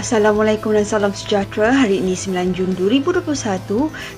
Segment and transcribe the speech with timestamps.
[0.00, 1.76] Assalamualaikum dan salam sejahtera.
[1.76, 3.20] Hari ini 9 Jun 2021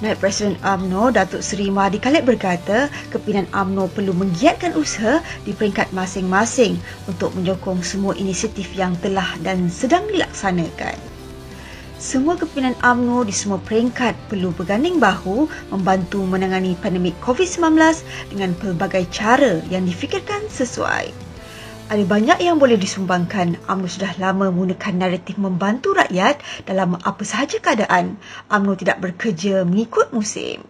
[0.00, 5.92] Naib Presiden AMNO Datuk Seri Mahdi Khalid berkata kepimpinan AMNO perlu menggiatkan usaha di peringkat
[5.92, 11.09] masing-masing untuk menyokong semua inisiatif yang telah dan sedang dilaksanakan.
[12.00, 17.76] Semua kepimpinan UMNO di semua peringkat perlu berganding bahu membantu menangani pandemik COVID-19
[18.32, 21.12] dengan pelbagai cara yang difikirkan sesuai.
[21.92, 23.60] Ada banyak yang boleh disumbangkan.
[23.68, 28.16] UMNO sudah lama menggunakan naratif membantu rakyat dalam apa sahaja keadaan.
[28.48, 30.64] UMNO tidak bekerja mengikut musim.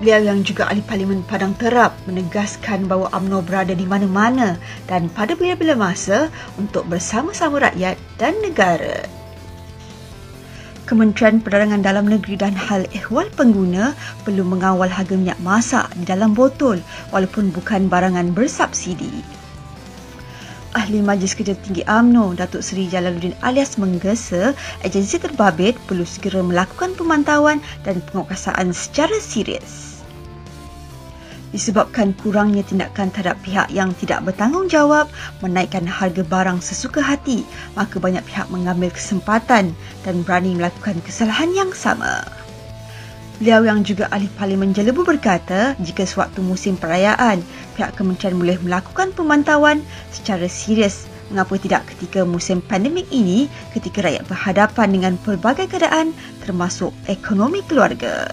[0.00, 4.56] Beliau yang juga ahli Parlimen Padang Terap menegaskan bahawa UMNO berada di mana-mana
[4.88, 9.19] dan pada bila-bila masa untuk bersama-sama rakyat dan negara.
[10.90, 13.94] Kementerian Perdagangan Dalam Negeri dan Hal Ehwal Pengguna
[14.26, 16.82] perlu mengawal harga minyak masak di dalam botol
[17.14, 19.22] walaupun bukan barangan bersubsidi.
[20.74, 24.50] Ahli Majlis Kerja Tinggi AMNO, Datuk Seri Jalaluddin alias menggesa
[24.82, 29.89] agensi terbabit perlu segera melakukan pemantauan dan penguasaan secara serius
[31.50, 35.10] disebabkan kurangnya tindakan terhadap pihak yang tidak bertanggungjawab
[35.42, 37.42] menaikkan harga barang sesuka hati,
[37.74, 39.74] maka banyak pihak mengambil kesempatan
[40.06, 42.22] dan berani melakukan kesalahan yang sama.
[43.40, 47.40] Beliau yang juga ahli parlimen Jelebu berkata, jika sewaktu musim perayaan,
[47.72, 49.80] pihak kementerian boleh melakukan pemantauan
[50.12, 56.12] secara serius mengapa tidak ketika musim pandemik ini ketika rakyat berhadapan dengan pelbagai keadaan
[56.42, 58.28] termasuk ekonomi keluarga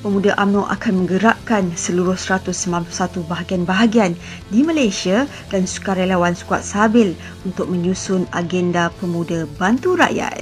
[0.00, 2.88] pemuda UMNO akan menggerakkan seluruh 191
[3.28, 4.16] bahagian-bahagian
[4.48, 7.12] di Malaysia dan sukarelawan skuad Sabil
[7.44, 10.40] untuk menyusun agenda pemuda bantu rakyat.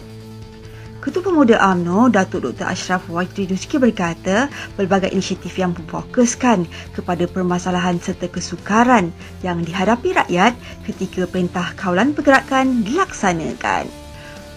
[0.98, 2.74] Ketua Pemuda UMNO, Datuk Dr.
[2.74, 9.14] Ashraf Wajri Duski berkata, pelbagai inisiatif yang memfokuskan kepada permasalahan serta kesukaran
[9.46, 14.07] yang dihadapi rakyat ketika Perintah Kawalan Pergerakan dilaksanakan.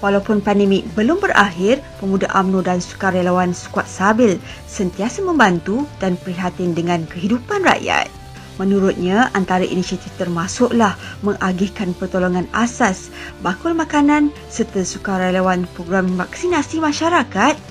[0.02, 7.06] Walaupun pandemik belum berakhir, pemuda AMNO dan sukarelawan skuad Sabil sentiasa membantu dan prihatin dengan
[7.06, 8.10] kehidupan rakyat.
[8.58, 13.14] Menurutnya, antara inisiatif termasuklah mengagihkan pertolongan asas,
[13.46, 17.71] bakul makanan serta sukarelawan program vaksinasi masyarakat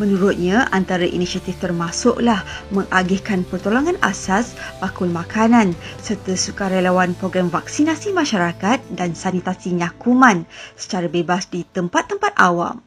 [0.00, 2.40] Menurutnya, antara inisiatif termasuklah
[2.72, 10.48] mengagihkan pertolongan asas, bakul makanan serta sukarelawan program vaksinasi masyarakat dan sanitasi nyakuman
[10.80, 12.80] secara bebas di tempat-tempat awam.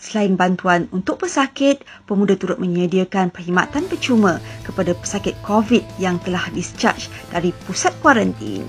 [0.00, 7.12] Selain bantuan untuk pesakit, pemuda turut menyediakan perkhidmatan percuma kepada pesakit COVID yang telah discharge
[7.28, 8.64] dari pusat kuarantin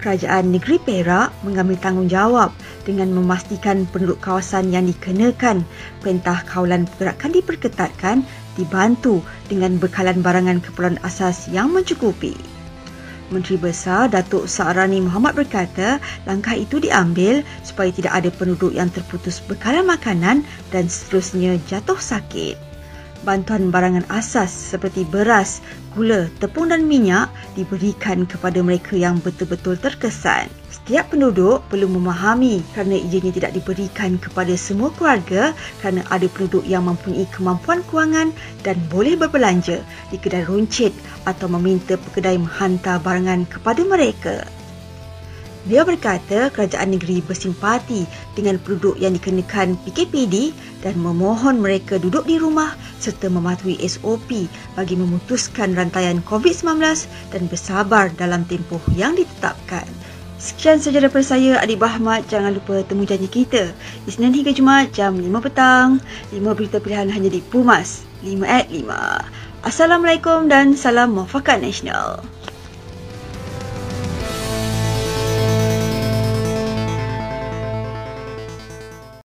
[0.00, 2.50] kerajaan negeri Perak mengambil tanggungjawab
[2.90, 5.62] dengan memastikan penduduk kawasan yang dikenakan
[6.02, 8.16] perintah kawalan pergerakan diperketatkan
[8.58, 12.34] dibantu dengan bekalan barangan keperluan asas yang mencukupi.
[13.30, 19.38] Menteri Besar Datuk Sa'rani Muhammad berkata langkah itu diambil supaya tidak ada penduduk yang terputus
[19.38, 20.42] bekalan makanan
[20.74, 22.69] dan seterusnya jatuh sakit
[23.22, 27.28] bantuan barangan asas seperti beras, gula, tepung dan minyak
[27.58, 30.48] diberikan kepada mereka yang betul-betul terkesan.
[30.70, 35.50] Setiap penduduk perlu memahami kerana ianya tidak diberikan kepada semua keluarga
[35.82, 38.30] kerana ada penduduk yang mempunyai kemampuan kewangan
[38.62, 40.94] dan boleh berbelanja di kedai runcit
[41.26, 44.46] atau meminta pekedai menghantar barangan kepada mereka.
[45.68, 52.40] Beliau berkata kerajaan negeri bersimpati dengan penduduk yang dikenakan PKPD dan memohon mereka duduk di
[52.40, 56.80] rumah serta mematuhi SOP bagi memutuskan rantaian COVID-19
[57.28, 59.84] dan bersabar dalam tempoh yang ditetapkan.
[60.40, 62.24] Sekian saja daripada saya, Adik Bahmat.
[62.32, 63.76] Jangan lupa temu janji kita.
[64.08, 66.00] Isnin hingga Jumaat jam 5 petang.
[66.32, 68.08] 5 berita pilihan hanya di Pumas.
[68.24, 69.68] 5 at 5.
[69.68, 72.24] Assalamualaikum dan salam muafakat nasional.